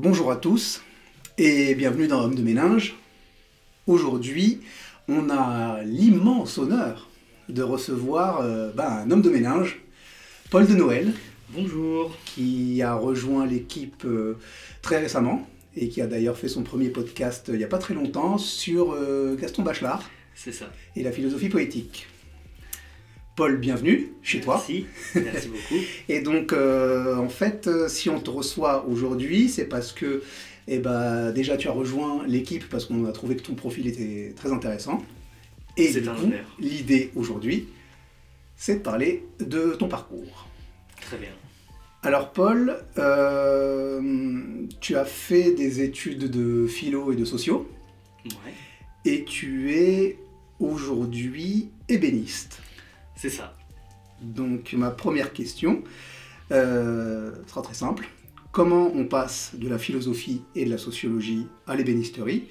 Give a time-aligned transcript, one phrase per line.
[0.00, 0.80] Bonjour à tous
[1.38, 2.94] et bienvenue dans Homme de Ménage.
[3.88, 4.60] Aujourd'hui,
[5.08, 7.08] on a l'immense honneur
[7.48, 9.80] de recevoir euh, ben, un homme de ménage,
[10.52, 11.12] Paul de Noël,
[11.50, 12.16] Bonjour.
[12.26, 14.36] qui a rejoint l'équipe euh,
[14.82, 15.44] très récemment
[15.76, 18.38] et qui a d'ailleurs fait son premier podcast euh, il n'y a pas très longtemps
[18.38, 18.96] sur
[19.36, 20.66] Gaston Bachelard C'est ça.
[20.94, 22.06] et la philosophie poétique.
[23.38, 24.56] Paul, bienvenue chez toi.
[24.56, 24.86] Merci.
[25.14, 25.80] Merci beaucoup.
[26.08, 30.24] Et donc, euh, en fait, euh, si on te reçoit aujourd'hui, c'est parce que,
[30.66, 34.34] eh ben, déjà, tu as rejoint l'équipe parce qu'on a trouvé que ton profil était
[34.34, 35.04] très intéressant.
[35.76, 37.68] Et C'est du coup, l'idée aujourd'hui,
[38.56, 40.48] c'est de parler de ton parcours.
[41.00, 41.30] Très bien.
[42.02, 44.02] Alors, Paul, euh,
[44.80, 47.70] tu as fait des études de philo et de sociaux,
[48.24, 48.52] Ouais.
[49.04, 50.18] et tu es
[50.58, 52.62] aujourd'hui ébéniste.
[53.18, 53.52] C'est ça.
[54.22, 55.82] Donc ma première question
[56.52, 58.08] euh, sera très simple.
[58.52, 62.46] Comment on passe de la philosophie et de la sociologie à l'ébénisterie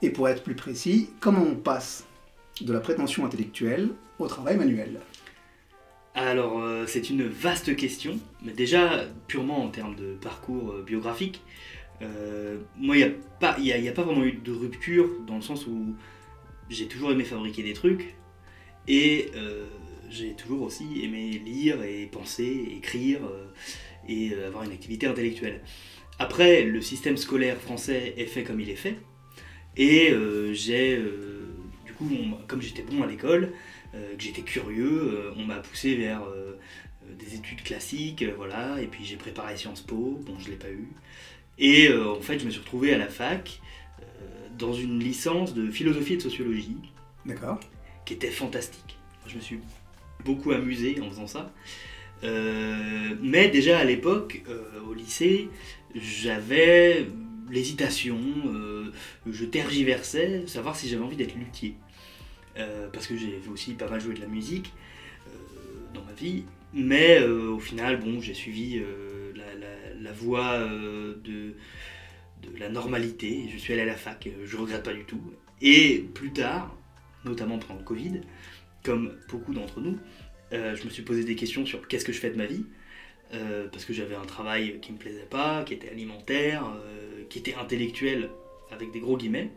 [0.00, 2.06] Et pour être plus précis, comment on passe
[2.60, 3.88] de la prétention intellectuelle
[4.20, 5.00] au travail manuel
[6.14, 11.42] Alors, euh, c'est une vaste question, mais déjà, purement en termes de parcours euh, biographique,
[12.00, 13.12] euh, moi, il
[13.58, 15.96] n'y a, a, pas vraiment eu de rupture, dans le sens où
[16.70, 18.14] j'ai toujours aimé fabriquer des trucs,
[18.88, 19.30] et
[20.12, 23.46] j'ai toujours aussi aimé lire et penser, écrire, euh,
[24.08, 25.60] et euh, avoir une activité intellectuelle.
[26.18, 28.96] Après, le système scolaire français est fait comme il est fait,
[29.76, 31.54] et euh, j'ai, euh,
[31.86, 33.52] du coup, on- comme j'étais bon à l'école,
[33.94, 36.22] euh, que j'étais curieux, on m'a poussé vers
[37.18, 40.88] des études classiques, voilà, et puis j'ai préparé Sciences Po, bon je l'ai pas eu.
[41.58, 43.60] Et en fait je me suis retrouvé à la fac
[44.58, 46.76] dans une licence de philosophie et de sociologie
[47.26, 47.58] D'accord
[48.06, 48.96] qui était fantastique.
[49.26, 49.58] Je me suis
[50.24, 51.52] beaucoup amusé en faisant ça.
[52.24, 55.48] Euh, mais déjà à l'époque, euh, au lycée,
[55.94, 57.06] j'avais
[57.50, 58.92] l'hésitation, euh,
[59.30, 61.74] je tergiversais, savoir si j'avais envie d'être luthier.
[62.92, 64.74] Parce que j'ai aussi pas mal joué de la musique
[65.94, 66.44] dans ma vie.
[66.74, 68.82] Mais au final, bon, j'ai suivi
[69.34, 71.54] la, voie de,
[72.58, 73.48] la normalité.
[73.50, 75.20] Je suis allé à la fac, je regrette pas du tout.
[75.62, 76.76] Et plus tard,
[77.24, 78.20] notamment pendant le Covid,
[78.84, 79.98] comme beaucoup d'entre nous,
[80.52, 82.64] euh, je me suis posé des questions sur qu'est-ce que je fais de ma vie.
[83.34, 87.38] euh, parce que j'avais un travail qui me plaisait pas, qui était alimentaire, euh, qui
[87.38, 88.28] était intellectuel,
[88.70, 89.50] avec des gros guillemets,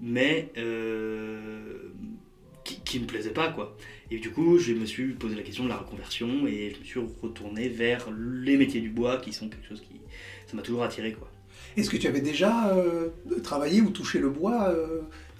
[0.00, 0.50] mais
[2.64, 3.76] qui, qui me plaisait pas quoi.
[4.10, 6.84] Et du coup, je me suis posé la question de la reconversion et je me
[6.84, 10.00] suis retourné vers les métiers du bois qui sont quelque chose qui
[10.46, 11.30] ça m'a toujours attiré quoi.
[11.76, 12.74] Est-ce que tu avais déjà
[13.42, 14.74] travaillé ou touché le bois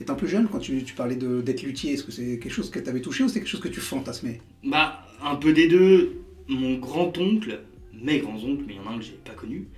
[0.00, 2.78] étant plus jeune quand tu, tu parlais d'être luthier Est-ce que c'est quelque chose que
[2.78, 4.40] tu avais touché ou c'est quelque chose que tu fantasmais?
[4.64, 6.20] Bah, un peu des deux.
[6.48, 7.60] Mon grand-oncle,
[7.94, 9.68] mes grands-oncles, mais il y en a un que j'ai pas connu,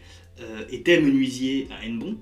[0.40, 2.16] euh, était menuisier à Hennebon.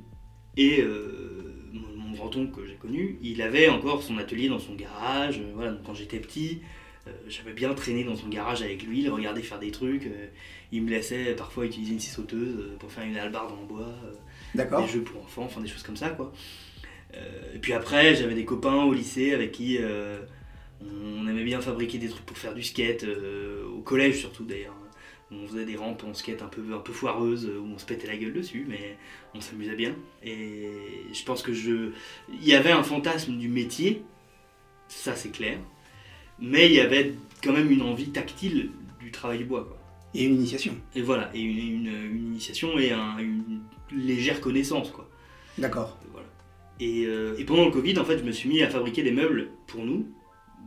[0.56, 4.75] Et euh, mon, mon grand-oncle que j'ai connu, il avait encore son atelier dans son
[4.75, 5.38] garage.
[5.38, 6.61] euh, voilà, donc quand j'étais petit,
[7.28, 10.09] j'avais bien traîné dans son garage avec lui, le regarder faire des trucs.
[10.72, 13.94] il me laissait parfois utiliser une scie sauteuse pour faire une hallebarde en bois.
[14.55, 16.32] des jeux pour enfants, enfin des choses comme ça quoi.
[17.16, 20.20] Euh, et puis après, j'avais des copains au lycée avec qui euh,
[20.82, 24.75] on aimait bien fabriquer des trucs pour faire du skate, euh, au collège surtout d'ailleurs.
[25.30, 28.06] On faisait des rampes en skate un peu, un peu foireuses où on se pétait
[28.06, 28.97] la gueule dessus, mais
[29.34, 29.94] on s'amusait bien.
[30.22, 30.69] Et
[31.12, 31.91] je pense que je.
[32.28, 34.02] Il y avait un fantasme du métier,
[34.88, 35.58] ça c'est clair,
[36.38, 38.70] mais il y avait quand même une envie tactile
[39.00, 39.78] du travail du bois quoi.
[40.14, 44.91] Et une initiation Et voilà, et une, une- une initiation et un- une légère connaissance,
[44.91, 45.08] quoi.
[45.58, 45.98] D'accord.
[46.80, 49.12] Et, euh, et pendant le Covid, en fait, je me suis mis à fabriquer des
[49.12, 50.06] meubles pour nous,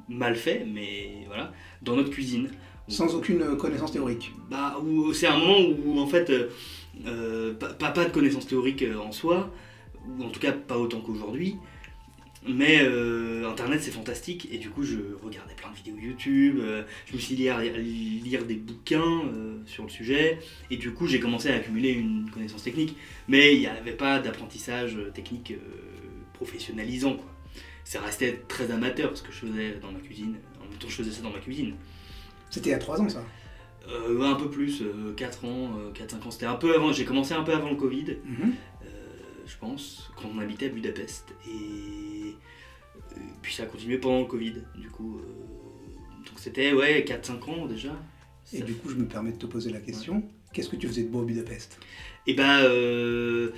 [0.07, 1.51] mal faits, mais voilà,
[1.81, 2.49] dans notre cuisine.
[2.87, 4.31] Sans aucune connaissance théorique.
[4.49, 4.77] Bah,
[5.13, 6.47] c'est un moment où, en fait, euh,
[7.05, 9.51] euh, pas, pas- de connaissances théoriques euh, en soi,
[10.07, 11.57] ou en tout cas pas autant qu'aujourd'hui,
[12.47, 16.83] mais euh, Internet c'est fantastique, et du coup je regardais plein de vidéos YouTube, euh,
[17.05, 20.39] je me suis dit à lire, des bouquins euh, sur le sujet,
[20.71, 22.95] et du coup j'ai commencé à accumuler une connaissance technique,
[23.27, 25.53] mais il n'y avait pas d'apprentissage technique
[26.37, 27.29] professionnalisant, quoi.
[27.83, 30.95] Ça restait très amateur ce que je faisais dans ma cuisine, en même temps je
[30.95, 31.73] faisais ça dans ma cuisine.
[32.49, 33.23] C'était il y a 3 ans ça?
[33.89, 34.83] Euh, un peu plus,
[35.15, 36.31] 4 ans, 4-5 ans.
[36.31, 38.53] C'était un peu avant, j'ai commencé un peu avant le Covid, Mhm.
[38.83, 38.87] euh,
[39.45, 41.33] je pense, quand on habitait à Budapest.
[41.47, 45.19] Et, euh, puis ça a continué pendant le Covid, du coup.
[45.19, 47.95] euh, donc c'était, ouais, 4-5 ans déjà.
[48.53, 50.23] Et Ça du coup, je me permets de te poser la question.
[50.53, 51.79] Qu'est-ce que tu faisais de beau à Budapest?
[52.27, 53.51] Et bah, euh,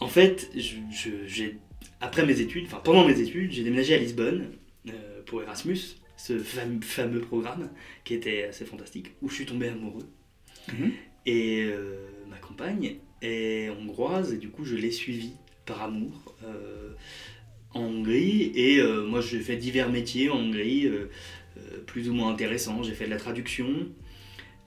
[0.00, 1.58] en fait, j'ai,
[2.00, 4.52] après mes études, enfin pendant mes études, j'ai déménagé à Lisbonne
[4.88, 5.78] euh, pour Erasmus,
[6.16, 7.70] ce fam- fameux programme
[8.04, 10.06] qui était assez fantastique, où je suis tombé amoureux.
[10.72, 10.92] Mhm.
[11.26, 15.32] Et euh, ma compagne est hongroise et du coup je l'ai suivie
[15.66, 16.92] par amour euh,
[17.74, 18.52] en Hongrie.
[18.54, 20.88] Et moi j'ai fait divers métiers en Hongrie,
[21.86, 22.82] plus ou moins intéressants.
[22.82, 23.68] J'ai fait de la traduction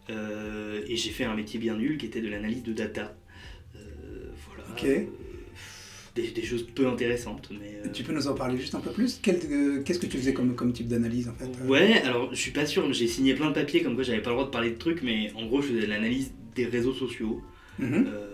[0.09, 3.17] et j'ai fait un métier bien nul qui était de l'analyse de data.
[4.47, 4.63] Voilà.
[4.71, 4.85] Ok.
[6.13, 7.49] Des, des choses peu intéressantes.
[7.51, 9.21] Mais, euh, Tu peux nous en parler juste un peu plus?
[9.27, 11.67] Euh, Qu'est-ce que tu faisais comme, comme type d'analyse en fait euh?
[11.67, 14.31] Ouais, alors je suis pas sûr, j'ai signé plein de papiers comme quoi j'avais pas
[14.31, 16.93] le droit de parler de trucs, mais en gros je faisais de l'analyse des réseaux
[16.93, 17.41] sociaux.
[17.79, 18.07] Mhm.
[18.07, 18.27] Euh,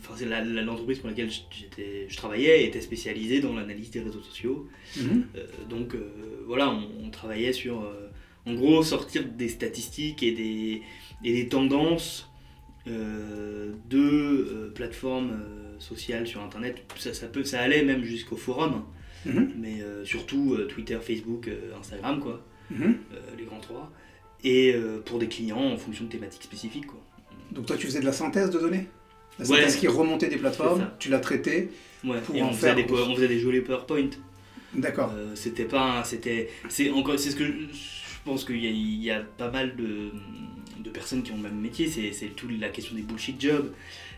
[0.00, 4.68] Enfin, c'est l'entreprise pour laquelle je travaillais était spécialisée dans l'analyse des réseaux sociaux.
[4.96, 5.24] Mhm.
[5.34, 5.96] Euh, donc
[6.46, 7.90] voilà, on, on travaillait sur,
[8.46, 10.82] en gros, sortir des statistiques et des,
[11.24, 12.30] et des tendances
[12.86, 15.32] euh, de euh, plateformes
[15.78, 16.84] sociales sur Internet.
[16.96, 18.84] Ça, ça, peut, ça allait même jusqu'au forum,
[19.26, 19.52] Mhm.
[19.58, 22.96] mais euh, surtout euh, Twitter, Facebook, euh, Instagram, quoi, Mhm.
[23.38, 23.90] les grands trois.
[24.44, 27.00] Et pour des clients en fonction de thématiques spécifiques, quoi.
[27.50, 28.86] Donc toi tu faisais de la synthèse de données?
[29.38, 29.56] La Ouais.
[29.56, 31.70] synthèse qui remontait des plateformes, tu l'as traitée,
[32.04, 32.94] Ouais, Pour et en on faisait, faire des, plus.
[32.94, 34.10] on faisait des jolis PowerPoint.
[34.74, 35.12] d'accord.
[35.34, 39.20] C'était pas c'était c'est encore c'est ce que je, je pense qu'il y, y a
[39.20, 40.10] pas mal de,
[40.78, 43.72] de personnes qui ont le même métier c'est c'est toute la question des bullshit jobs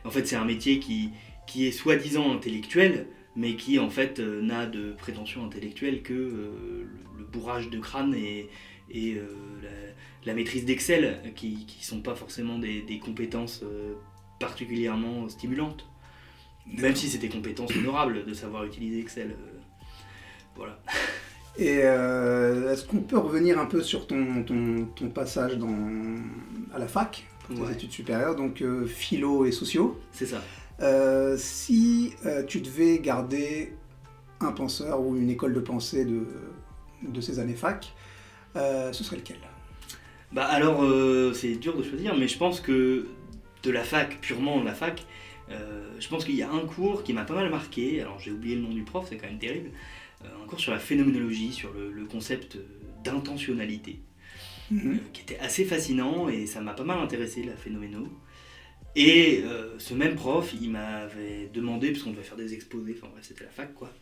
[0.05, 1.09] en fait c'est un métier qui
[1.51, 3.07] qui est soi-disant intellectuel
[3.37, 6.85] mais qui en fait euh, n'a de prétention intellectuelle que euh,
[7.19, 8.49] le, bourrage de crâne et,
[8.91, 9.27] et euh,
[9.63, 9.69] la,
[10.27, 13.63] la maîtrise d'Excel qui qui sont pas forcément des, des compétences
[14.39, 15.87] particulièrement stimulantes
[16.67, 19.37] même si c'est des compétences honorables de savoir utiliser Excel
[20.57, 20.81] voilà
[21.59, 21.79] Et
[22.73, 25.77] est-ce qu'on peut revenir un peu sur ton, ton, ton passage dans,
[26.75, 27.73] à la fac, pour tes Ouais.
[27.73, 30.41] études supérieures, donc philo et sociaux C'est ça.
[30.81, 33.75] Euh, Si euh, tu devais garder
[34.41, 36.27] un penseur ou une école de pensée de,
[37.03, 37.95] de ces années fac,
[38.57, 39.39] euh, ce serait lequel?
[40.33, 40.85] Bah alors,
[41.35, 43.09] c'est dur de choisir, mais je pense que
[43.65, 45.05] de la fac, purement de la fac,
[45.49, 48.01] je pense qu'il y a un cours qui m'a pas mal marqué.
[48.01, 49.71] Alors j'ai oublié le nom du prof, c'est quand même terrible.
[50.25, 52.59] Un cours sur la phénoménologie, sur le, le concept
[53.03, 54.01] d'intentionnalité,
[54.71, 55.01] Mhm.
[55.13, 58.07] qui était assez fascinant et ça m'a pas mal intéressé la phénoméno.
[58.97, 63.09] Et euh, ce même prof, il m'avait demandé, parce qu'on devait faire des exposés, enfin
[63.13, 63.93] bref, c'était la fac quoi,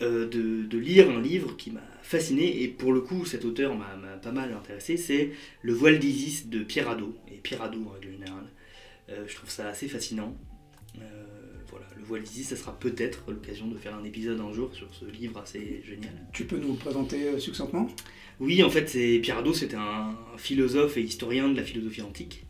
[0.00, 2.62] euh, de, de lire un livre qui m'a fasciné.
[2.62, 4.96] Et pour le coup, cet auteur m'a pas mal intéressé.
[4.96, 5.30] C'est
[5.62, 7.16] Le voile d'Isis de Pierre Hadot.
[7.28, 8.46] Et Pierre Hadot, en règle générale.
[9.08, 10.36] Euh, je trouve ça assez fascinant.
[11.68, 14.92] Voilà, Le voile d'Isis, ça sera peut-être l'occasion de faire un épisode un jour sur
[14.94, 16.12] ce livre assez génial.
[16.34, 17.88] Tu peux nous le présenter succinctement?
[18.40, 22.44] Oui, en fait, c'est Pierre Hadot, c'était un, philosophe et historien de la philosophie antique,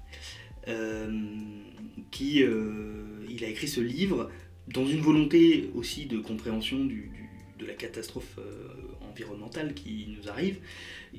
[2.11, 4.31] qui euh, il a écrit ce livre
[4.69, 7.29] dans une volonté aussi de compréhension du- du-
[7.59, 8.69] de la catastrophe euh,
[9.11, 10.57] environnementale qui nous arrive,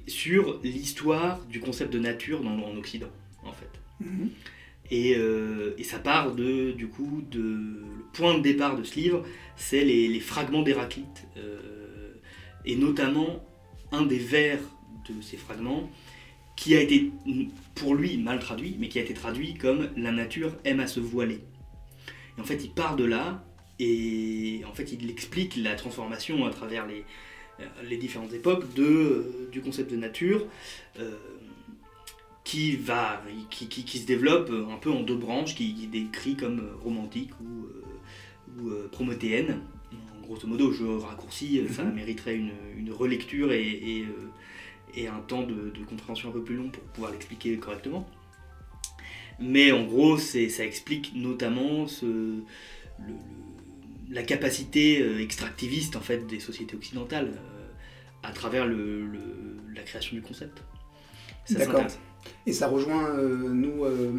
[0.08, 3.12] sur l'histoire du concept de nature dans, en Occident,
[3.44, 3.70] en fait.
[4.02, 4.30] Mhm.
[4.92, 8.96] Et, euh, et ça part de, du coup, de, le point de départ de ce
[9.00, 9.26] livre,
[9.56, 12.14] c'est les, les fragments d'Héraclite, euh,
[12.66, 13.44] et notamment
[13.92, 14.60] un des vers
[15.08, 15.90] de ces fragments
[16.56, 17.12] qui a été
[17.76, 21.00] pour lui mal traduit, mais qui a été traduit comme la nature aime à se
[21.00, 21.40] voiler.
[22.38, 23.44] Et en fait, il part de là
[23.80, 27.04] et en fait, il explique la transformation à travers les,
[27.60, 30.46] euh, les différentes époques de, euh, du concept de nature.
[31.00, 31.12] euh,
[32.44, 36.36] qui va qui, qui, qui se développe un peu en deux branches qui, qui décrit
[36.36, 39.62] comme romantique ou, euh, ou prométhéenne
[39.94, 41.94] En grosso modo je raccourcis ça Mhm.
[41.96, 44.28] mériterait une, une relecture et, et, euh,
[44.96, 48.08] et un temps de, de compréhension un peu plus long pour pouvoir l'expliquer correctement.
[49.40, 52.44] Mais en gros ça explique notamment ce, le-
[53.08, 53.14] le-
[54.10, 57.68] la capacité euh, extractiviste en fait des sociétés occidentales euh,
[58.22, 59.08] à travers le,
[59.74, 60.64] la création du concept.
[61.50, 61.88] D'accord.
[62.46, 64.14] Et ça rejoint, euh, nous, euh,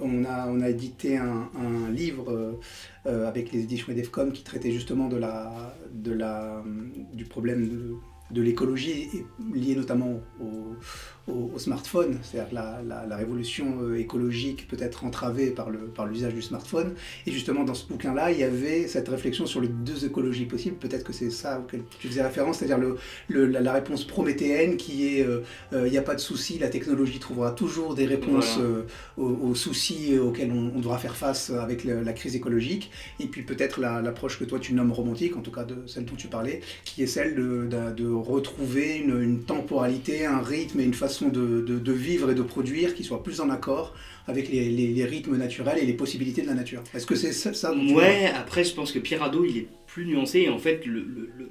[0.00, 2.58] on, a, on a édité un, un livre
[3.04, 6.64] avec les éditions EDEFCOM qui traitait justement de la, de la,
[7.12, 7.96] du problème de,
[8.30, 13.98] de l'écologie, et lié notamment au, au- au smartphone, c'est-à-dire la, la- la révolution euh,
[13.98, 16.92] écologique peut être entravée par le- par l'usage du smartphone.
[17.26, 20.76] Et justement, dans ce bouquin-là, il y avait cette réflexion sur les deux écologies possibles.
[20.76, 22.96] Peut-être que c'est ça auquel tu faisais référence, c'est-à-dire le,
[23.28, 25.40] le- la, la réponse prométhéenne qui est euh,
[25.72, 28.68] il n'y a pas de souci, la technologie trouvera toujours des réponses Voilà.
[28.68, 28.82] euh,
[29.16, 32.90] aux, aux soucis auxquels on, on devra faire face avec la crise écologique.
[33.20, 36.04] Et puis peut-être la- l'approche que toi tu nommes romantique, en tout cas de celle
[36.04, 40.80] dont tu parlais, qui est celle de, de- de retrouver une, une temporalité, un rythme
[40.80, 43.94] et une façon de, de- de vivre et de produire qui soit plus en accord
[44.26, 46.82] avec les, les- les rythmes naturels et les possibilités de la nature.
[46.94, 49.56] Est-ce que c'est ça, ça dont tu Ouais, après je pense que Pierre Hadot il
[49.58, 51.50] est plus nuancé et en fait le, le- le-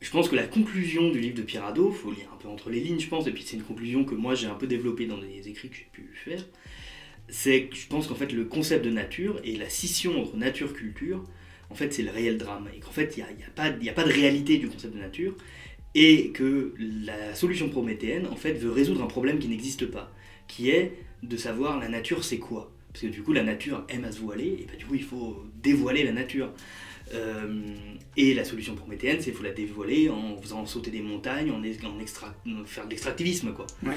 [0.00, 2.70] je pense que la conclusion du livre de Pierre Hadot, faut lire un peu entre
[2.70, 5.06] les lignes je pense, et puis c'est une conclusion que moi j'ai un peu développée
[5.06, 6.44] dans des écrits que j'ai pu faire,
[7.28, 11.22] c'est que je pense qu'en fait le concept de nature et la scission entre nature-culture,
[11.70, 12.68] en fait c'est le réel drame.
[12.76, 14.94] Et qu'en fait il n'y a, y a, pas, a pas de réalité du concept
[14.94, 15.34] de nature.
[16.00, 20.12] Et que la solution prométhéenne, en fait, veut résoudre un problème qui n'existe pas,
[20.46, 22.70] qui est de savoir la nature c'est quoi.
[22.92, 25.02] Parce que du coup la nature aime à se voiler, et bah, du coup il
[25.02, 26.50] faut dévoiler la nature.
[27.14, 27.74] Euh,
[28.16, 31.58] et la solution prométhéenne, c'est qu'il faut la dévoiler en faisant sauter des montagnes, en,
[31.60, 32.34] en extra,
[32.66, 33.52] faire de l'extractivisme.
[33.52, 33.66] quoi.
[33.82, 33.96] Ouais.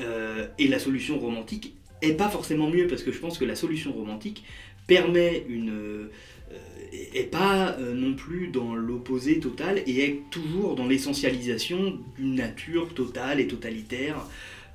[0.00, 3.54] Euh, et la solution romantique est pas forcément mieux, parce que je pense que la
[3.54, 4.42] solution romantique
[4.86, 6.08] permet une...
[6.52, 6.56] Euh,
[6.92, 12.94] est pas euh, non plus dans l'opposé total et est toujours dans l'essentialisation d'une nature
[12.94, 14.16] totale et totalitaire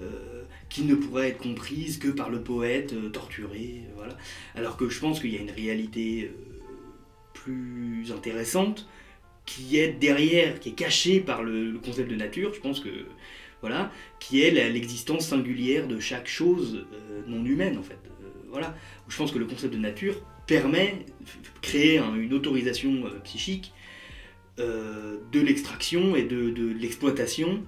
[0.02, 3.82] euh, qui ne pourrait être comprise que par le poète euh, torturé.
[3.96, 4.18] voilà.
[4.56, 6.62] Alors que je pense qu'il y a une réalité euh,
[7.34, 8.88] plus intéressante
[9.46, 12.54] qui est derrière, qui est cachée par le, concept de nature.
[12.54, 12.90] Je pense que
[13.60, 18.00] voilà, qui est l'existence singulière de chaque chose euh, non humaine en fait.
[18.22, 18.76] Euh, voilà,
[19.10, 20.16] je pense que le concept de nature
[20.48, 21.06] permet
[21.62, 23.74] créer un- une autorisation euh, psychique
[24.60, 27.64] euh, de l'extraction et de, l'exploitation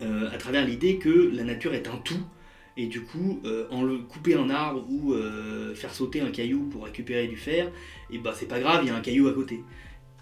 [0.00, 2.20] euh, à travers l'idée que la nature est un tout.
[2.76, 3.40] Et du coup,
[3.70, 5.14] en couper un arbre ou
[5.76, 7.70] faire sauter un caillou pour récupérer du fer,
[8.10, 9.60] et bah c'est pas grave, il y a un caillou à côté.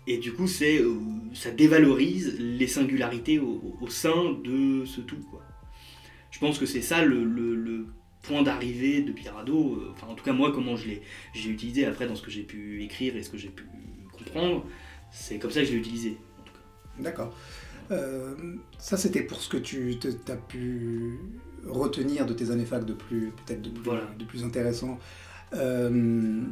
[0.07, 0.85] Et du coup, c'est,
[1.33, 5.17] ça dévalorise les singularités au, sein de ce tout.
[6.31, 7.87] Je pense que c'est ça le
[8.23, 9.75] point d'arrivée de Pirado.
[9.77, 11.03] euh, Enfin, en tout cas, moi, comment je l'ai,
[11.35, 13.65] j'ai utilisé après dans ce que j'ai pu écrire et ce que j'ai pu
[14.13, 14.65] comprendre,
[15.11, 16.17] c'est comme ça que je l'ai utilisé.
[16.99, 17.35] D'accord.
[17.91, 18.35] Euh,
[18.79, 19.99] ça, c'était pour ce que tu
[20.29, 21.19] as pu
[21.67, 24.05] retenir de tes années fac de plus, peut-être de plus, Voilà.
[24.19, 24.99] de plus intéressant.
[25.55, 26.43] Euh,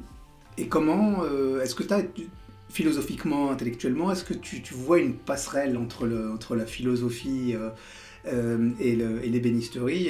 [0.59, 2.03] et comment, euh, est-ce que tu as,
[2.69, 7.55] philosophiquement, intellectuellement, est-ce que tu, tu vois une passerelle entre, le, entre la philosophie
[8.27, 10.09] euh, euh, et, le- et l'ébénisterie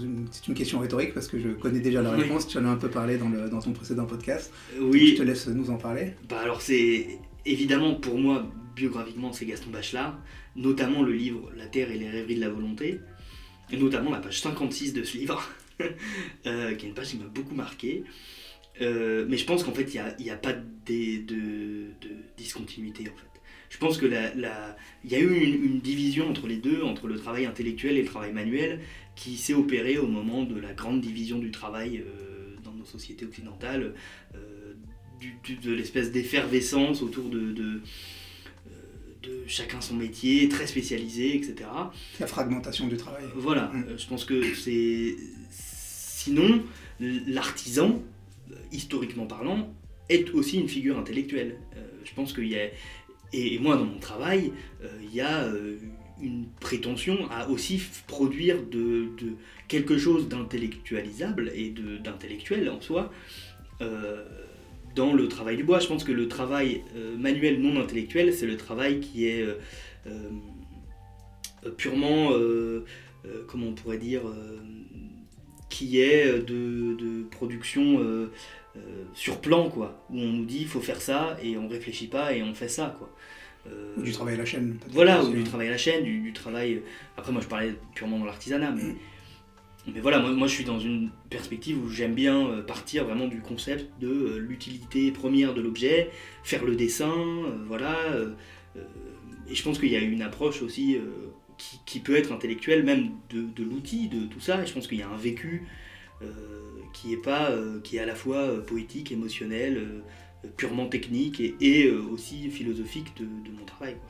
[0.00, 2.22] une- C'est une question rhétorique parce que je connais déjà la Oui.
[2.22, 4.52] réponse, tu en as un peu parlé dans, le, dans ton précédent podcast.
[4.76, 6.12] Euh, Donc, Oui, Je te laisse nous en parler.
[6.28, 8.46] Bah alors c'est évidemment pour moi
[8.76, 10.18] biographiquement c'est Gaston Bachelard,
[10.56, 13.00] notamment le livre La Terre et les rêveries de la volonté,
[13.70, 15.42] et notamment la page 56 de ce livre,
[16.46, 18.04] euh, qui est une page qui m'a beaucoup marqué.
[18.80, 21.34] Euh, mais je pense qu'en fait il n'y a, y a pas de, de,
[22.00, 22.08] de
[22.38, 23.31] discontinuité en fait.
[23.72, 26.82] Je pense que la, la- il y a eu une, une division entre les deux,
[26.82, 28.80] entre le travail intellectuel et le travail manuel,
[29.16, 33.24] qui s'est opérée au moment de la grande division du travail euh, dans nos sociétés
[33.24, 33.94] occidentales.
[34.34, 34.74] euh,
[35.20, 37.80] du- du- de l'espèce d'effervescence autour de, de,
[38.66, 38.72] euh,
[39.22, 41.54] de chacun son métier, très spécialisé, etc.
[42.20, 43.22] La fragmentation du travail.
[43.36, 43.84] Voilà, Mm.
[43.88, 45.14] euh, je pense que c'est...
[45.50, 46.62] Sinon,
[47.26, 48.02] l'artisan,
[48.72, 49.72] historiquement parlant,
[50.08, 51.56] est aussi une figure intellectuelle.
[52.04, 52.66] Je pense qu'il y a...
[53.32, 55.76] Et, moi, dans mon travail, euh, il y a euh,
[56.20, 59.08] une prétention à aussi produire de,
[59.68, 63.10] quelque chose d'intellectualisable et d'intellectuel en soi
[63.80, 64.24] euh,
[64.94, 65.78] dans le travail du bois.
[65.78, 66.82] Je pense que le travail
[67.18, 69.46] manuel non intellectuel, c'est le travail qui est
[71.78, 72.32] purement,
[73.48, 74.20] comment on pourrait dire,
[75.70, 78.28] qui est de production
[78.76, 81.68] euh, euh, sur plan, quoi, où on nous dit il faut faire ça et on
[81.68, 83.10] réfléchit pas et on fait ça, quoi.
[83.68, 84.78] Euh, Ou du travail à la chaîne.
[84.90, 86.82] voilà, ou du travail à la chaîne, du, du travail.
[87.16, 88.96] Après, moi, je parlais purement dans l'artisanat, mais, Mm.
[89.94, 93.28] mais voilà, moi, moi, je suis dans une perspective où j'aime bien euh, partir vraiment
[93.28, 96.10] du concept de euh, l'utilité première de l'objet,
[96.44, 97.96] faire le dessin, euh, voilà.
[98.12, 98.30] euh,
[98.76, 98.80] euh,
[99.48, 101.02] et je pense qu'il y a une approche aussi euh,
[101.58, 104.62] qui, qui peut être intellectuelle, même de, de l'outil, de tout ça.
[104.62, 105.68] Et je pense qu'il y a un vécu euh,
[106.92, 109.76] qui est pas, euh, qui est à la fois euh, poétique, émotionnel.
[109.78, 110.00] euh,
[110.56, 113.94] purement technique et, et, euh, aussi philosophique de, de mon travail.
[113.94, 114.08] quoi.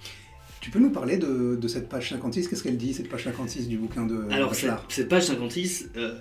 [0.63, 3.69] Tu peux nous parler de, de cette page 56 Qu'est-ce qu'elle dit, cette page 56
[3.69, 6.19] du bouquin de Alors, cette, page 56, euh,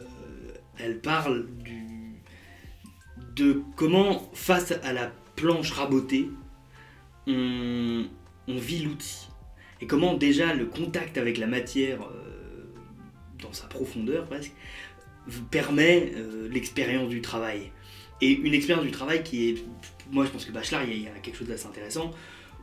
[0.79, 2.17] elle parle du,
[3.37, 6.27] de comment, face à la planche rabotée,
[7.27, 8.05] on,
[8.47, 9.29] on vit l'outil.
[9.79, 12.65] Et comment déjà le contact avec la matière, euh,
[13.41, 14.51] dans sa profondeur presque,
[15.49, 17.71] permet euh, l'expérience du travail.
[18.21, 19.63] Et une expérience du travail qui est,
[20.11, 22.11] moi je pense que Bachelard, il y a- quelque chose d'assez intéressant,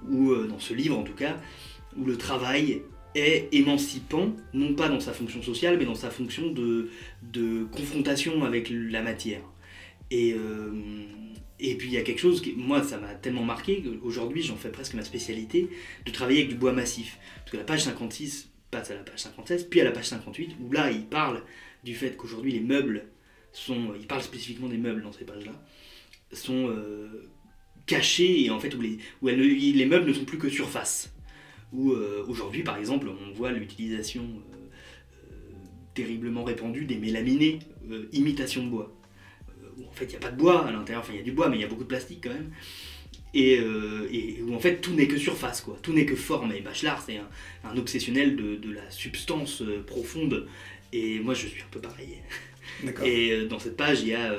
[0.09, 1.37] où euh, dans ce livre en tout cas,
[1.97, 2.83] où le travail
[3.15, 6.91] est émancipant, non pas dans sa fonction sociale, mais dans sa fonction de,
[7.23, 9.41] de confrontation avec la matière.
[10.11, 10.71] Et, euh,
[11.59, 14.57] et puis il y a quelque chose qui, moi, ça m'a tellement marqué qu'aujourd'hui, j'en
[14.57, 15.69] fais presque ma spécialité,
[16.07, 17.19] de travailler avec du bois massif.
[17.39, 20.57] Parce que la page 56 passe à la page 56, puis à la page 58,
[20.61, 21.43] où là, il parle
[21.85, 23.07] du fait qu'aujourd'hui, les meubles
[23.53, 25.53] sont, il parle spécifiquement des meubles dans ces pages-là,
[26.33, 27.31] sont euh,
[27.87, 31.13] cachés, et en fait, où, les, où les meubles ne sont plus que surface
[31.73, 34.57] où euh, aujourd'hui, par exemple, on voit l'utilisation euh,
[35.15, 35.55] euh,
[35.95, 37.61] terriblement répandu des mélaminés,
[38.13, 38.95] imitation de bois.
[39.79, 41.33] en fait, il n'y a pas de bois à l'intérieur, enfin, il y a du
[41.33, 42.51] bois, mais il y a beaucoup de plastique quand même.
[43.35, 45.79] Et, où en fait tout n'est que surface, quoi.
[45.83, 46.53] tout n'est que forme.
[46.53, 47.19] Et Bachelard, c'est
[47.65, 50.47] un, obsessionnel de, la substance profonde.
[50.93, 52.19] Et moi, je suis un peu pareil.
[53.05, 54.35] Et dans cette page, il y a,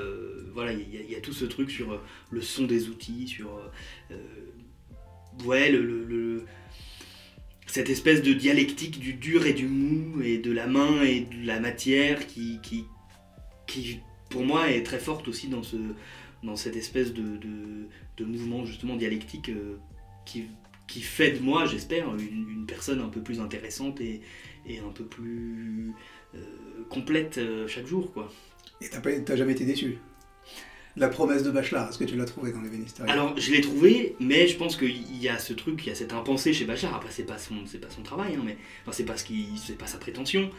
[0.53, 2.01] voilà, il y, a tout ce truc sur
[2.31, 3.59] le son des outils, sur
[5.45, 6.45] ouais, le,
[7.67, 11.45] cette espèce de dialectique du dur et du mou, et de la main et de
[11.45, 12.85] la matière qui, qui,
[13.67, 15.77] qui pour moi, est très forte aussi dans, ce,
[16.43, 17.37] dans cette espèce de,
[18.17, 19.77] de, mouvement justement dialectique euh,
[20.25, 20.43] qui,
[20.87, 24.21] qui fait de moi, j'espère, une, personne un peu plus intéressante et,
[24.67, 25.91] et un peu plus euh,
[26.89, 28.11] complète euh, chaque jour.
[28.13, 28.31] Quoi.
[28.81, 29.97] Et t'as jamais été déçu?
[30.97, 33.61] La promesse de Bachelard, est-ce que tu l'as trouvé dans les Vénistériens Alors, je l'ai
[33.61, 36.65] trouvé, mais je pense qu'il y a ce truc, il y a cette impensée chez
[36.65, 36.95] Bachelard.
[36.95, 39.47] Après, c'est pas son, c'est pas son travail, hein, mais enfin, c'est pas ce qui,
[39.55, 40.49] c'est pas sa prétention.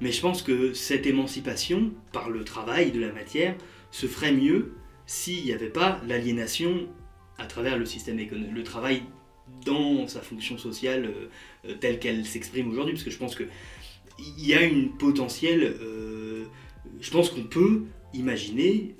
[0.00, 3.54] Mais je pense que cette émancipation par le travail de la matière
[3.90, 4.74] se ferait mieux
[5.06, 6.88] s'il n'y avait pas l'aliénation
[7.38, 9.02] à travers le système économique, le travail
[9.64, 11.08] dans sa fonction sociale
[11.64, 13.44] euh, telle qu'elle s'exprime aujourd'hui, parce que je pense que
[14.18, 16.44] il y a une potentielle, euh,
[17.00, 17.82] je pense qu'on peut
[18.14, 18.94] imaginer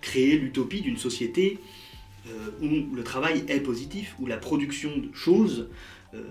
[0.00, 1.58] créer l'utopie d'une société
[2.26, 5.68] euh, où le travail est positif, où la production de choses
[6.14, 6.22] euh,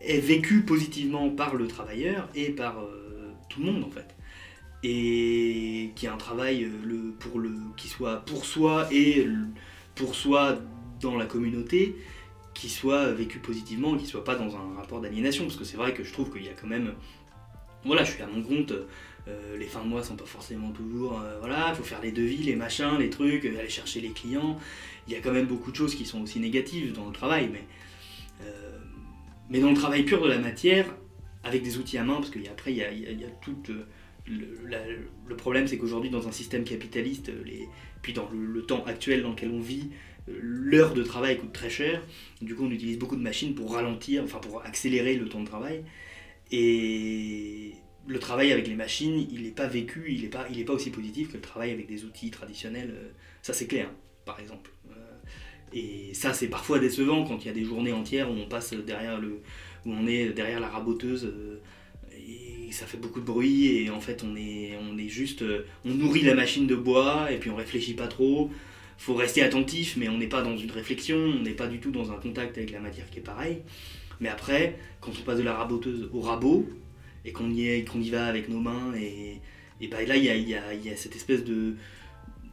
[0.00, 4.14] est vécue positivement par le travailleur et par euh, tout le monde en fait.
[4.82, 6.68] Et qui a un travail
[7.18, 7.40] pour
[7.76, 9.26] qui soit pour soi et
[9.94, 10.58] pour soi
[11.00, 11.96] dans la communauté,
[12.54, 15.44] qui soit vécu positivement, qui soit pas dans un rapport d'aliénation.
[15.44, 16.92] Parce que c'est vrai que je trouve qu'il y a quand même.
[17.86, 18.72] Voilà, je suis à mon compte,
[19.28, 21.20] euh, les fins de mois sont pas forcément toujours.
[21.20, 24.10] Euh, voilà, il faut faire les devis, les machins, les trucs, euh, aller chercher les
[24.10, 24.58] clients.
[25.06, 27.48] Il y a quand même beaucoup de choses qui sont aussi négatives dans le travail,
[27.52, 27.64] mais,
[29.48, 30.86] mais dans le travail pur de la matière,
[31.44, 33.56] avec des outils à main, parce qu'après, il y a, il y a tout.
[34.26, 37.68] Le, problème, c'est qu'aujourd'hui, dans un système capitaliste, les,
[38.02, 39.90] puis dans le, temps actuel dans lequel on vit,
[40.26, 42.02] l'heure de travail coûte très cher.
[42.42, 45.46] Du coup, on utilise beaucoup de machines pour ralentir, enfin pour accélérer le temps de
[45.46, 45.84] travail.
[46.52, 47.72] Et,
[48.06, 51.28] le travail avec les machines, il n'est pas vécu, il n'est pas, pas aussi positif
[51.28, 52.94] que le travail avec des outils traditionnels.
[52.94, 53.08] Euh,
[53.42, 53.90] ça, c'est clair,
[54.24, 54.70] par exemple.
[54.90, 54.94] Euh,
[55.72, 58.72] et ça, c'est parfois décevant quand il y a des journées entières où on passe
[58.72, 59.40] derrière le,
[59.84, 61.60] où on est derrière la raboteuse euh,
[62.12, 65.44] et ça fait beaucoup de bruit et en fait on est, on juste,
[65.84, 68.50] on nourrit la machine de bois et puis on réfléchit pas trop.
[68.98, 71.90] Faut rester attentif, mais on n'est pas dans une réflexion, on n'est pas du tout
[71.90, 73.62] dans un contact avec la matière qui est pareil.
[74.20, 76.66] Mais après, quand on passe de la raboteuse au rabot,
[77.26, 78.94] et qu'on y, va avec nos mains.
[78.94, 79.40] Et,
[79.88, 81.74] bah, là, il y a, cette espèce de.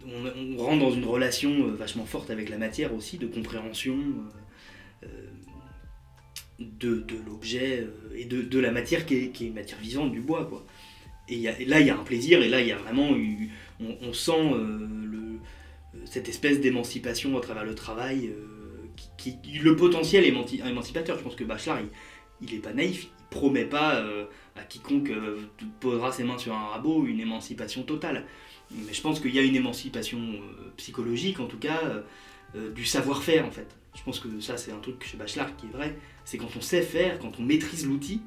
[0.05, 3.97] On, rentre dans une relation euh, vachement forte avec la matière aussi, de compréhension
[5.03, 10.45] euh, euh, de, l'objet et de, la matière qui est, une matière vivante, du bois.
[10.45, 10.65] Quoi.
[11.29, 13.11] Et, là, il y a un plaisir, et là, il y a vraiment.
[13.79, 14.53] on, sent
[16.05, 18.31] cette espèce d'émancipation à travers le travail.
[19.25, 21.79] Le potentiel émancipateur, je pense que Bachelard,
[22.41, 24.03] il n'est pas naïf, il promet pas
[24.55, 25.37] à quiconque euh,
[25.79, 28.25] posera ses mains sur un rabot une émancipation totale.
[28.71, 31.79] Mais je pense qu'il y a une émancipation euh, psychologique, en tout cas,
[32.55, 33.67] euh, du savoir-faire en fait.
[33.95, 35.95] Je pense que ça, c'est un truc chez Bachelard qui est vrai.
[36.25, 38.21] C'est quand on sait faire, quand on maîtrise l'outil,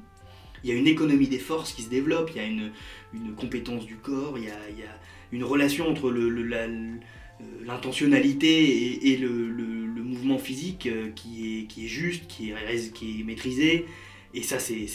[0.63, 2.71] il y a une économie des forces qui se développe, il y a une,
[3.35, 4.57] compétence du corps, il y a,
[5.31, 6.09] une relation entre
[7.65, 9.47] l'intentionnalité et, le,
[10.07, 13.85] mouvement physique qui est, qui est juste, qui est, qui est maîtrisé.
[14.33, 14.87] Et ça, c'est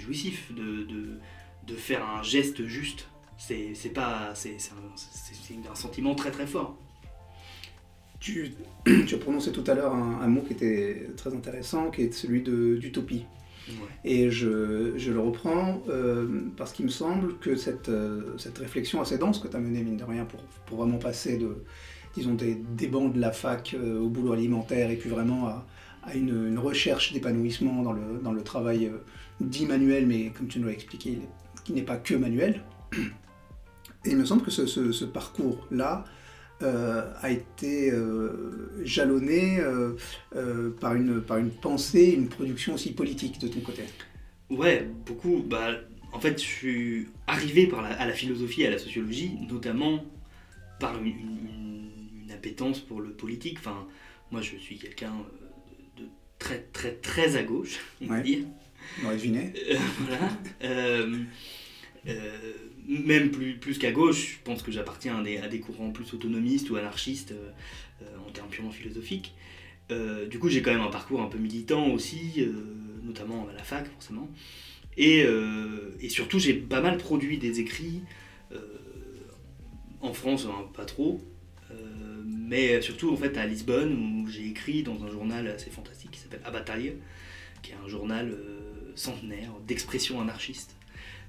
[0.00, 1.18] jouissif de, de,
[1.66, 3.08] de, faire un geste juste.
[3.38, 4.32] C'est pas.
[4.34, 6.76] C'est un, un, sentiment très très fort.
[8.20, 8.52] Tu,
[9.06, 12.42] tu as prononcé tout à l'heure un, mot qui était très intéressant, qui est celui
[12.42, 13.24] d'utopie.
[14.04, 19.18] Et je, le reprends euh, parce qu'il me semble que cette, euh, cette réflexion assez
[19.18, 21.64] dense que tu as menée, mine de rien, pour, pour vraiment passer de,
[22.14, 25.64] disons, des, des bancs de la fac euh, au boulot alimentaire et puis vraiment à,
[26.14, 28.90] une, recherche d'épanouissement dans le, dans le travail
[29.40, 31.20] dit manuel, mais comme tu nous l'as expliqué,
[31.64, 32.62] qui n'est pas que manuel.
[34.04, 36.04] Et il me semble que ce, ce, parcours-là
[36.62, 39.60] euh, a été euh, jalonné
[40.80, 43.82] par, une, par une pensée, une production aussi politique de ton côté?
[44.50, 45.42] Ouais, beaucoup.
[45.46, 45.70] Bah,
[46.12, 50.04] en fait, je suis arrivé par à la philosophie et à la sociologie, notamment
[50.78, 51.90] par une, une,
[52.24, 53.58] une appétence pour le politique.
[53.58, 53.86] Enfin,
[54.30, 55.12] moi, je suis quelqu'un
[56.42, 58.44] très très très à gauche, on va dire.
[59.00, 59.52] On aurait deviné.
[59.70, 60.28] Euh, voilà.
[60.64, 61.18] Euh,
[62.08, 62.41] euh,
[63.04, 66.76] même plus, plus qu'à gauche, je pense que j'appartiens à des, courants plus autonomistes ou
[66.76, 67.34] anarchistes
[68.26, 69.34] en termes purement philosophiques.
[70.30, 72.46] du coup, j'ai quand même un parcours un peu militant aussi,
[73.02, 74.28] notamment à la fac, forcément.
[74.96, 78.02] Et, euh, surtout, j'ai pas mal produit des écrits
[78.52, 78.58] euh,
[80.00, 81.20] en France, hein, pas trop,
[81.70, 86.10] euh, mais surtout en fait à Lisbonne où j'ai écrit dans un journal assez fantastique
[86.10, 86.96] qui s'appelle Abataille,
[87.62, 90.76] qui est un journal euh, centenaire d'expression anarchiste,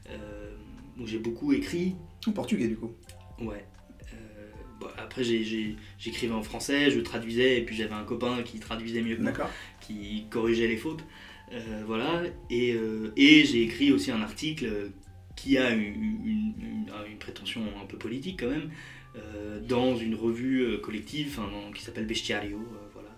[0.09, 0.55] euh,
[0.99, 1.95] où j'ai beaucoup écrit.
[2.27, 2.91] En portugais, du coup.
[3.39, 3.65] Ouais.
[4.13, 9.01] Euh, bon, après, j'écrivais en français, je traduisais, et puis j'avais un copain qui traduisait
[9.01, 9.31] mieux que moi
[9.81, 11.03] qui corrigeait les fautes.
[11.51, 12.23] Euh, voilà.
[12.49, 14.91] Et, euh, et j'ai écrit aussi un article
[15.35, 18.69] qui a une, une- une- une prétention un peu politique quand même,
[19.67, 22.59] dans une revue collective enfin, qui s'appelle Bestiario.
[22.93, 23.09] voilà.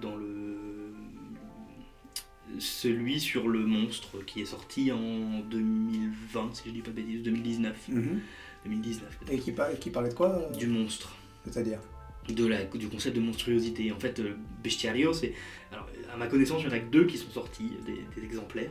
[0.00, 0.41] Dans le.
[2.58, 7.22] Celui sur le monstre qui est sorti en 2020, si je dis pas de bêtises,
[7.22, 7.88] 2019.
[7.88, 8.20] Mhm.
[8.64, 9.32] 2019 peut-être.
[9.34, 11.80] Et qui, par- qui parlait de quoi euh, Du monstre C'est-à-dire?
[12.28, 13.90] De la, du concept de monstruosité.
[13.90, 15.34] En fait, euh, Bestiario, c'est.
[15.72, 18.24] Alors, à ma connaissance, il n'y en a que deux qui sont sortis, des, des
[18.24, 18.70] exemplaires.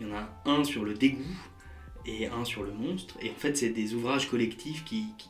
[0.00, 1.22] Il y en a un sur le dégoût
[2.04, 3.16] et un sur le monstre.
[3.22, 5.29] Et en fait, c'est des ouvrages collectifs qui, qui-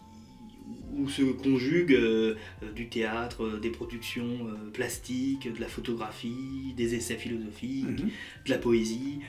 [0.92, 2.35] où se conjuguent euh,
[2.74, 8.11] du théâtre, euh, des productions euh, plastiques, de la photographie, des essais philosophiques, Mhm.
[8.46, 9.20] de la poésie,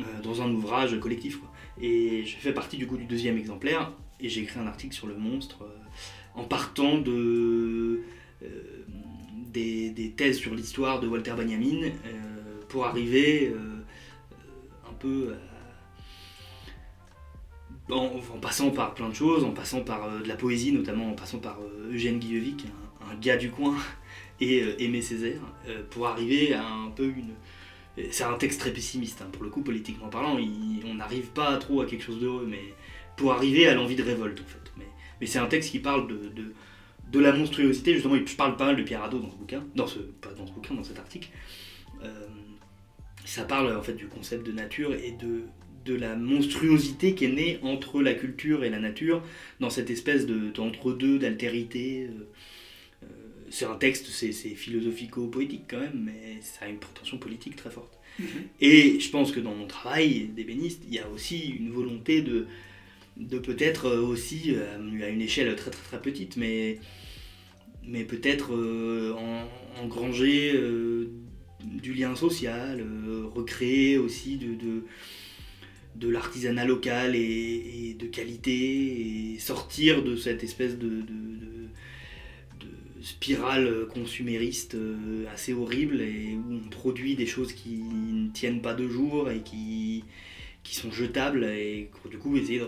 [0.00, 1.38] euh, dans un ouvrage collectif.
[1.38, 1.52] quoi.
[1.80, 5.06] Et je fais partie du coup du deuxième exemplaire, et j'ai écrit un article sur
[5.06, 5.58] le monstre
[6.34, 8.00] en partant de,
[9.52, 11.90] des, des thèses sur l'histoire de Walter Benjamin
[12.68, 13.52] pour arriver
[14.88, 15.55] un peu à-
[17.90, 21.14] en, passant par plein de choses, en passant par euh, de la poésie notamment, en
[21.14, 23.76] passant par euh, Eugène Guillevic, un, un gars du coin,
[24.40, 25.40] et euh, Aimé Césaire,
[25.90, 27.34] pour arriver à un peu une...
[28.10, 30.36] C'est un texte très pessimiste, hein, pour le coup, politiquement parlant,
[30.84, 32.60] on n'arrive pas trop à quelque chose d'heureux, mais
[33.16, 34.72] pour arriver à l'envie de révolte en fait.
[34.76, 36.30] Mais, c'est un texte qui parle de,
[37.10, 39.86] de, la monstruosité, justement, je parle pas mal de Pierre Hadot dans ce bouquin, dans
[39.86, 41.30] ce, pas dans ce bouquin, dans cet article.
[43.24, 45.44] Ça parle en fait du concept de nature et de,
[45.86, 49.22] de la monstruosité qui est née entre la culture et la nature,
[49.60, 52.08] dans cette espèce de- d'entre-deux, d'altérité.
[52.10, 52.24] euh,
[53.04, 53.06] euh,
[53.50, 57.92] c'est un texte, c'est philosophico-poétique quand même, mais ça a une prétention politique très forte.
[58.60, 62.46] Et je pense que dans mon travail d'ébéniste, il y a aussi une volonté de,
[63.18, 66.78] de peut-être aussi, euh, à une échelle très très très petite, mais,
[67.86, 69.48] mais peut-être euh, en-
[69.84, 71.08] engranger euh,
[71.64, 72.84] du lien social,
[73.34, 74.84] recréer aussi de, de,
[75.98, 81.04] de l'artisanat local et, de qualité, et sortir de cette espèce de,
[83.06, 88.74] spirale consumériste euh, assez horrible et où on produit des choses qui ne tiennent pas
[88.74, 90.02] deux jours et qui,
[90.64, 92.60] qui sont jetables et du coup essayer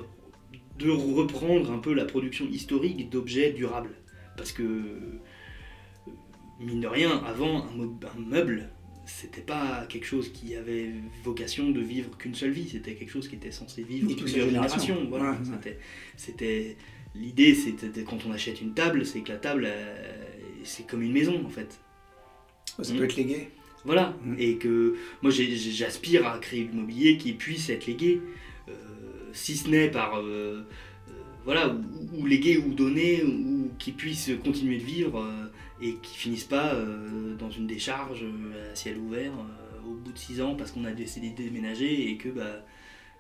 [0.78, 3.94] de, reprendre un peu la production historique d'objets durables.
[4.36, 6.12] Parce que, euh,
[6.60, 8.70] mine de rien, avant, un meuble,
[9.08, 10.90] c'était pas quelque chose qui avait
[11.24, 14.50] vocation de vivre qu'une seule vie, c'était quelque chose qui était censé vivre plusieurs seule
[14.50, 14.78] génération.
[14.80, 15.08] générations.
[15.10, 15.78] Voilà, Ouais, c'était-
[16.16, 16.76] C'était
[17.14, 20.24] l'idée, c'était quand on achète une table, c'est que la table, euh,
[20.62, 21.80] c'est comme une maison en fait.
[22.80, 23.48] Ça peut être légué.
[23.84, 24.34] Voilà, Mm.
[24.38, 28.20] et que moi j'aspire à créer du mobilier qui puisse être légué,
[28.68, 28.72] euh,
[29.32, 30.18] si ce n'est par.
[30.18, 30.62] euh,
[31.44, 35.24] voilà, ou, ou légué ou donné, ou qui puisse continuer de vivre
[35.80, 40.12] et qui finisse pas euh, dans une décharge euh, à ciel ouvert euh, au bout
[40.12, 42.64] de 6 ans parce qu'on a décidé de déménager et que bah,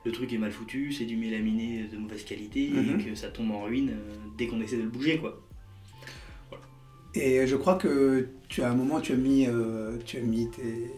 [0.04, 3.00] le truc est mal foutu, c'est du mélaminé de mauvaise qualité Mhm.
[3.00, 5.40] et que ça tombe en ruine euh, dès qu'on essaie de le bouger quoi.
[7.14, 9.46] Et je crois que tu as un moment, tu as mis,
[10.04, 10.90] tu as mis tes,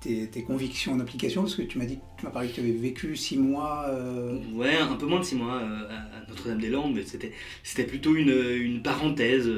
[0.00, 2.60] tes, tes convictions en application, parce que tu m'as dit, tu m'as parlé que tu
[2.60, 3.86] avais vécu six mois.
[4.52, 8.82] Ouais, un peu moins de 6 mois à Notre-Dame-des-Landes, mais c'était, c'était plutôt une, une
[8.82, 9.48] parenthèse.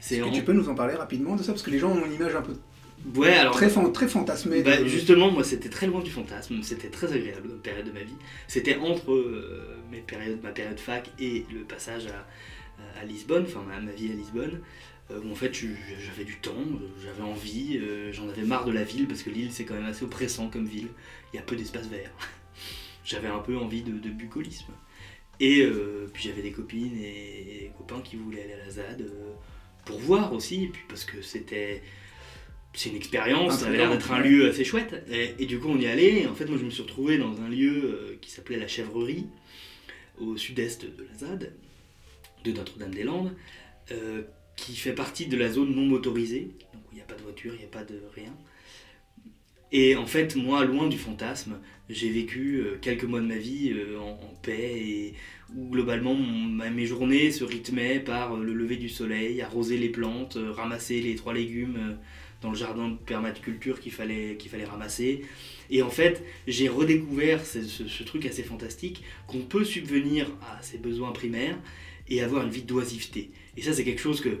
[0.00, 2.04] C'est en- tu peux nous en parler rapidement de ça Parce que les gens ont
[2.06, 2.54] une image un peu
[3.14, 3.54] Ouais, alors.
[3.54, 4.62] très, fan- très fantasmée.
[4.62, 6.62] bah, de- Justement, moi, c'était très loin du fantasme.
[6.62, 8.16] C'était très agréable comme période de ma vie.
[8.48, 13.62] C'était entre euh, mes périodes, ma période fac et le passage à, à Lisbonne, enfin
[13.66, 14.60] ma, ma vie à Lisbonne,
[15.10, 18.72] euh, où en fait j'avais du temps, euh, j'avais envie, euh, j'en avais marre de
[18.72, 20.88] la ville parce que l'île c'est quand même assez oppressant comme ville.
[21.32, 22.10] Il y a peu d'espace vert.
[23.04, 24.72] j'avais un peu envie de, de bucolisme.
[25.40, 28.70] Et euh, puis j'avais des copines et, et des copains qui voulaient aller à la
[28.70, 29.02] ZAD
[29.88, 31.82] pour voir aussi, et puis parce que c'était
[32.74, 35.02] c'est une expérience, ça avait l'air d'être un lieu assez chouette.
[35.10, 36.20] Et, et du coup, on y allait.
[36.20, 38.68] Et en fait, moi, je me suis retrouvé dans un lieu euh, qui s'appelait la
[38.68, 39.26] Chèvrerie,
[40.20, 41.52] au sud-est de la ZAD,
[42.44, 43.34] de Notre-Dame-des-Landes,
[43.90, 44.22] euh,
[44.56, 46.50] qui fait partie de la zone non motorisée.
[46.74, 48.36] Donc, il n'y a pas de voiture, il n'y a pas de rien.
[49.70, 53.72] Et en fait, moi, loin du fantasme, j'ai vécu euh, quelques mois de ma vie
[53.72, 55.14] euh, en, paix et
[55.54, 60.38] où globalement mes journées se rythmaient par euh, le lever du soleil, arroser les plantes,
[60.54, 61.98] ramasser les trois légumes
[62.40, 65.24] dans le jardin de permaculture qu'il fallait, qu'il fallait ramasser,
[65.70, 71.10] Et en fait, j'ai redécouvert ce, truc assez fantastique qu'on peut subvenir à ses besoins
[71.10, 71.58] primaires
[72.08, 73.32] et avoir une vie d'oisiveté.
[73.56, 74.38] Et ça, c'est quelque chose que,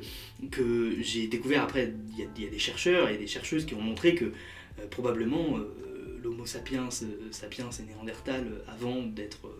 [0.50, 1.92] que j'ai découvert après.
[2.16, 4.32] Il y, a des chercheurs et des chercheuses qui ont montré que
[4.90, 9.50] probablement euh, l'Homo sapiens, euh, sapiens et Néandertal, avant d'être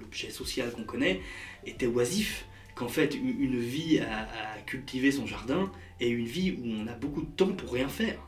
[0.00, 1.20] l'objet social qu'on connaît,
[1.66, 2.46] était oisif.
[2.74, 7.22] Qu'en fait, une vie à, cultiver son jardin est une vie où on a beaucoup
[7.22, 8.20] de temps pour rien faire.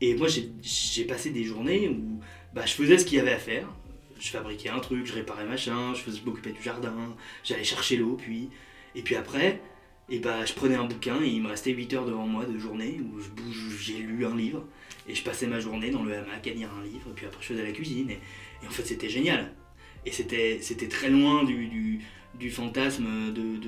[0.00, 2.20] Et moi, j'ai passé des journées où
[2.54, 3.68] bah, je faisais ce qu'il y avait à faire
[4.24, 6.94] je fabriquais un truc, je réparais machin, je, faisais, m'occupais du jardin,
[7.42, 8.48] j'allais chercher l'eau, puis.
[8.94, 9.60] Et puis après,
[10.10, 12.58] et bah, je prenais un bouquin et il me restait 8 heures devant moi de
[12.58, 14.64] journée où je bouge, j'ai lu un livre
[15.08, 17.42] et je passais ma journée dans le hamac à lire un livre, et puis après
[17.42, 18.10] je faisais la cuisine.
[18.10, 18.18] Et,
[18.66, 19.52] en fait, c'était génial.
[20.06, 22.00] Et c'était, c'était très loin du,
[22.38, 23.58] du, fantasme de,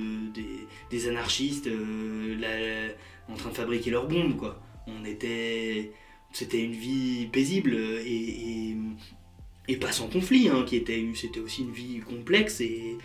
[0.90, 2.88] des, anarchistes euh,
[3.29, 4.62] en train de fabriquer leurs bombes, quoi.
[4.87, 5.92] On était.
[6.33, 8.77] C'était une vie paisible et
[9.68, 12.96] et pas sans conflit, hein, qui était, c'était aussi une vie complexe, et,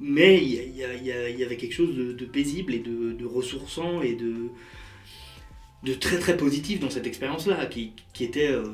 [0.00, 6.36] mais il y, avait quelque chose de, paisible et de, ressourçant et de, très très
[6.36, 8.50] positif dans cette expérience-là, qui, était...
[8.50, 8.64] Euh,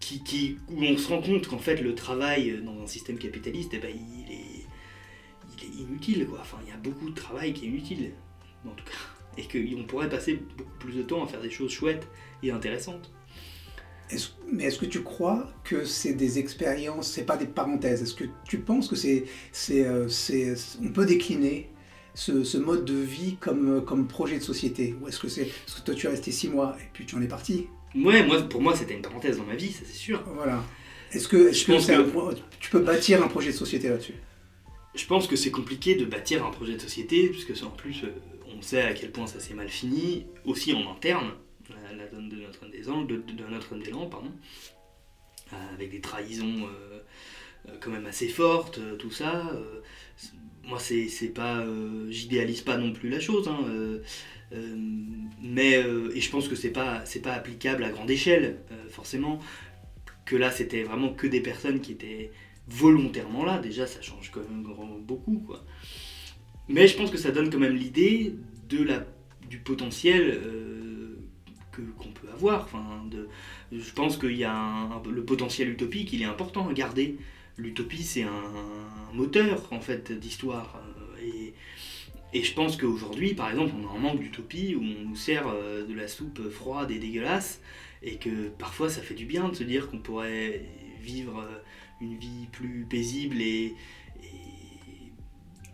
[0.00, 3.78] qui, où on se rend compte qu'en fait le travail dans un système capitaliste, eh
[3.78, 4.66] ben, il, est,
[5.58, 6.26] il est inutile.
[6.26, 6.38] Quoi.
[6.40, 8.12] Enfin, il y a beaucoup de travail qui est inutile,
[8.64, 8.92] en tout cas.
[9.38, 12.08] Et qu'on pourrait passer beaucoup plus de temps à faire des choses chouettes
[12.42, 13.10] et intéressantes
[14.52, 18.02] mais est-ce que tu crois que c'est des expériences, c'est pas des parenthèses?
[18.02, 21.68] Est-ce que tu penses que c'est, c'est, euh, c'est, on peut décliner
[22.14, 24.94] ce, ce, mode de vie comme, comme projet de société?
[25.00, 27.16] Ou est-ce que c'est parce que toi tu es resté six mois et puis tu
[27.16, 27.66] en es parti?
[27.96, 30.22] Ouais, moi pour moi c'était une parenthèse dans ma vie, ça c'est sûr.
[30.34, 30.62] Voilà.
[31.12, 34.14] Est-ce que, est-ce que, tu peux bâtir un projet de société là-dessus?
[34.94, 38.08] Je pense que c'est compliqué de bâtir un projet de société puisque en plus euh,
[38.56, 41.32] on sait à quel point ça s'est mal fini, aussi en interne
[41.96, 44.32] la donne de Notre-Dame de, de Notre-Dame-des-Landes, pardon,
[45.52, 47.00] euh, avec des trahisons euh,
[47.68, 49.52] euh, quand même assez fortes, tout ça.
[50.64, 51.64] moi, c'est, pas,
[52.08, 53.60] j'idéalise pas non plus la chose, hein,
[55.40, 58.58] mais et je pense que c'est pas, c'est pas applicable à grande échelle,
[58.90, 59.40] forcément.
[60.24, 62.32] Que là, c'était vraiment que des personnes qui étaient
[62.66, 63.58] volontairement là.
[63.60, 64.64] Déjà, ça change quand même
[65.02, 65.64] beaucoup, quoi.
[66.68, 68.34] Mais je pense que ça donne quand même l'idée
[68.68, 69.06] de la,
[69.48, 70.40] du potentiel
[71.98, 72.64] qu'on peut avoir.
[72.64, 73.04] Enfin,
[73.72, 77.16] je pense qu'il y a le potentiel utopique, il est important à garder.
[77.58, 78.52] L'utopie, c'est un,
[79.14, 80.78] moteur en fait d'histoire.
[80.78, 81.54] Euh, et,
[82.38, 85.48] et, je pense qu'aujourd'hui, par exemple, on a un manque d'utopie où on nous sert
[85.48, 87.60] euh, de la soupe froide et dégueulasse,
[88.02, 90.62] et que parfois ça fait du bien de se dire qu'on pourrait
[91.00, 91.58] vivre euh,
[92.00, 93.74] une vie plus paisible et,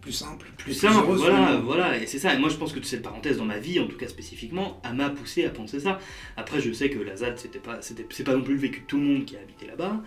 [0.03, 2.35] plus simple, plus, simple, voilà, voilà, et c'est ça.
[2.35, 5.11] Et moi, je pense que cette parenthèse dans ma vie, en tout cas spécifiquement, m'a
[5.11, 6.01] poussé à penser ça.
[6.37, 8.81] Après, je sais que la ZAD, c'était pas, c'était, c'est pas non plus le vécu
[8.81, 10.03] de tout le monde qui a habité là-bas.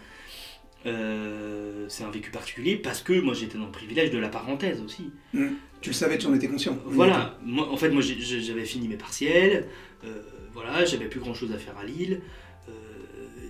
[0.86, 4.82] Euh, c'est un vécu particulier parce que moi, j'étais dans le privilège de la parenthèse
[4.82, 5.12] aussi.
[5.34, 5.48] Mmh.
[5.80, 6.78] Tu le savais, tu en étais conscient.
[6.86, 7.40] Voilà.
[7.46, 9.66] Moi, en fait, moi, j'avais fini mes partiels.
[10.04, 10.22] Euh,
[10.54, 12.20] voilà, j'avais plus grand-chose à faire à Lille.
[12.68, 12.72] Euh,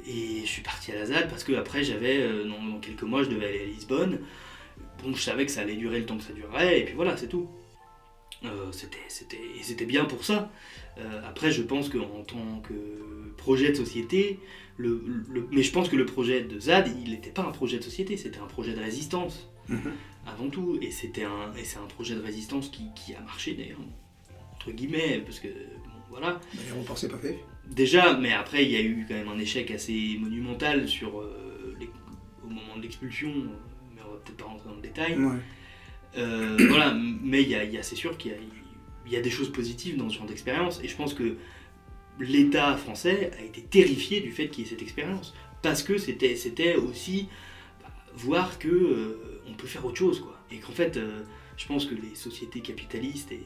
[0.08, 3.30] et je suis parti à la ZAD parce que après, j'avais, dans quelques mois, je
[3.30, 4.20] devais aller à Lisbonne.
[5.04, 7.18] Donc je savais que ça allait durer le temps que ça durerait, et puis voilà,
[7.18, 7.50] c'est tout.
[8.44, 10.52] Euh, c'était bien pour ça.
[10.98, 12.74] Euh, après, je pense qu'en tant que
[13.38, 14.40] projet de société,
[14.78, 15.02] le,
[15.52, 18.18] mais je pense que le projet de ZAD, il n'était pas un projet de société,
[18.18, 19.94] c'était un projet de résistance, mhm.
[20.26, 20.78] avant tout.
[20.82, 23.80] Et c'est un, un projet de résistance qui, qui a marché d'ailleurs,
[24.56, 26.40] entre guillemets, parce que, bon, voilà.
[26.54, 27.40] D'ailleurs, on pensait pas fait.
[27.70, 31.76] Déjà, mais après, il y a eu quand même un échec assez monumental sur, euh,
[32.44, 33.34] au moment de l'expulsion
[34.26, 35.18] peut-être pas rentrer dans le détail.
[36.18, 38.34] Euh, voilà, mais il y a, c'est sûr qu'il
[39.10, 41.36] y, a, des choses positives dans ce genre d'expérience, et je pense que
[42.20, 46.36] l'État français a été terrifié du fait qu'il y ait cette expérience, parce que c'était,
[46.36, 47.28] c'était aussi
[47.82, 51.24] bah, voir que euh, on peut faire autre chose, quoi, et qu'en fait, euh,
[51.58, 53.42] je pense que les sociétés capitalistes et,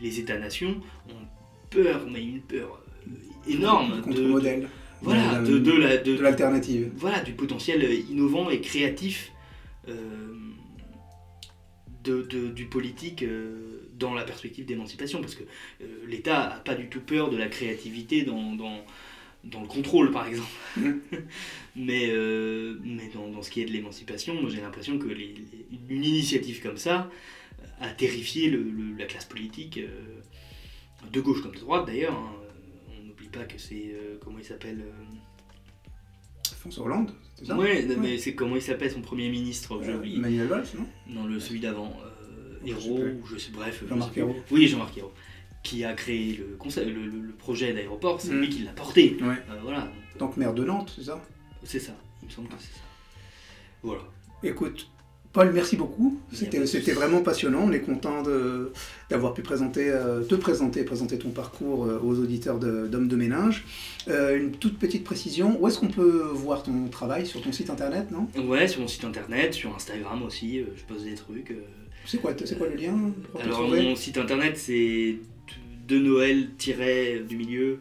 [0.00, 1.26] les États-nations ont
[1.68, 2.82] peur, mais une peur
[3.46, 4.68] énorme contre de, modèle.
[5.02, 6.90] Voilà, de, de, de l'alternative.
[6.96, 9.33] Voilà, du potentiel innovant et créatif
[9.88, 10.34] euh,
[12.04, 15.44] de, du politique euh, dans la perspective d'émancipation, parce que
[15.80, 18.84] euh, l'État n'a pas du tout peur de la créativité dans, dans,
[19.44, 20.50] dans le contrôle, par exemple.
[20.76, 20.90] Mm.
[21.76, 22.12] mais
[22.82, 25.34] mais dans, dans, ce qui est de l'émancipation, moi j'ai l'impression que les,
[25.88, 27.10] une initiative comme ça
[27.80, 29.80] a terrifié le, la classe politique,
[31.10, 32.12] de gauche comme de droite d'ailleurs.
[32.12, 32.34] Hein.
[32.90, 34.84] On n'oublie pas que c'est, comment il s'appelle
[36.64, 40.46] François Hollande, c'est ça ouais, mais c'est comment il s'appelle son premier ministre euh, Manuel
[40.46, 41.94] Valls, non Non, le, celui d'avant.
[42.04, 43.84] Euh, Hérault, ou je sais, bref.
[43.86, 44.36] Jean-Marc Hérault.
[44.50, 45.12] Oui, Jean-Marc Hérault.
[45.62, 48.40] qui a créé le, concept, le, le- le projet d'aéroport, c'est Mm.
[48.40, 49.16] lui qui l'a porté.
[49.20, 49.34] Ouais.
[49.50, 51.22] Euh, voilà, Donc maire de Nantes, c'est ça
[51.62, 52.80] c'est ça, il me semble que c'est ça.
[53.82, 54.02] Voilà.
[54.42, 54.88] Écoute,
[55.34, 56.18] Paul, merci beaucoup.
[56.32, 57.62] C'était de vraiment passionnant.
[57.64, 58.70] On est content de-
[59.10, 63.16] d'avoir pu présenter, euh, te présenter, présenter ton parcours euh, aux auditeurs de- d'Hommes de
[63.16, 63.64] Ménage.
[64.08, 67.26] Euh, une toute petite précision, où est-ce qu'on peut voir ton travail?
[67.26, 68.28] Sur ton site internet, non?
[68.48, 71.50] Ouais, sur mon site internet, sur Instagram aussi, euh, je pose des trucs.
[71.50, 71.64] euh.
[72.06, 72.32] C'est quoi,
[72.68, 72.94] le lien
[73.40, 75.16] Alors mon site internet c'est
[75.88, 76.50] de Noël
[77.26, 77.78] du milieu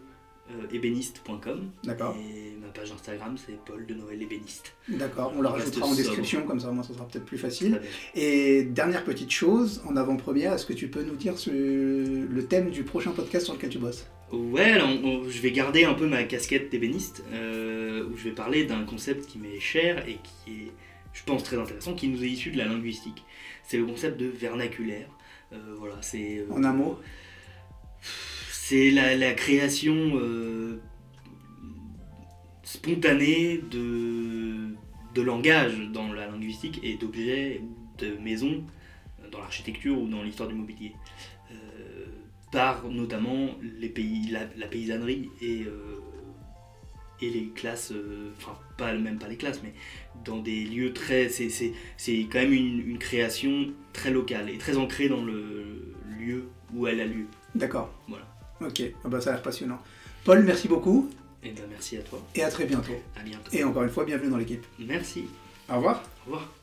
[0.71, 4.73] ébéniste.com D'accord, et page Instagram c'est Paul de Noël ébéniste.
[4.89, 5.33] d'accord.
[5.37, 5.97] On la On reste rajoutera en sobre.
[6.03, 7.81] description, comme ça, moi, ça sera peut-être plus facile.
[8.15, 11.49] Et dernière petite chose, en avant-première, est-ce que tu peux nous dire ce-
[12.27, 14.05] le thème du prochain podcast sur lequel tu bosses?
[14.31, 18.23] Ouais, alors on- on- je vais garder un peu ma casquette d'ébéniste euh, où je
[18.23, 20.71] vais parler d'un concept qui m'est cher et qui est,
[21.13, 23.23] je pense, très intéressant, qui nous est issu de la linguistique.
[23.67, 25.07] C'est le concept de vernaculaire.
[25.53, 26.97] Euh, voilà, c'est euh, En un mot?
[28.51, 30.79] c'est la, la création euh,
[32.73, 34.69] spontanée de,
[35.13, 37.61] de langage dans la linguistique et d'objets
[37.99, 38.63] de maisons
[39.31, 40.93] dans l'architecture ou dans l'histoire du mobilier.
[41.51, 42.05] Euh,
[42.51, 45.99] par notamment les pays, la, la paysannerie et, euh,
[47.21, 49.73] et les classes, euh, enfin pas, même pas les classes, mais
[50.25, 51.29] dans des lieux très...
[51.29, 55.93] C'est c'est- c'est quand même une, une création très locale et très ancrée dans le
[56.19, 57.25] lieu où elle a lieu.
[57.53, 57.93] D'accord.
[58.07, 58.25] Voilà.
[58.61, 59.79] Ok, ah bah, ça a l'air passionnant.
[60.23, 61.09] Paul, merci beaucoup
[61.45, 62.19] Et ben merci à toi.
[62.35, 62.93] et à très bientôt.
[63.17, 63.49] À bientôt.
[63.51, 64.65] Et encore une fois, bienvenue dans l'équipe.
[64.79, 65.25] Merci.
[65.69, 66.03] Au revoir.
[66.25, 66.62] Au revoir.